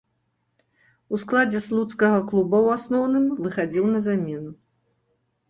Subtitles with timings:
[1.15, 4.51] У складзе слуцкага клуба ў асноўным выхадзіў на замену.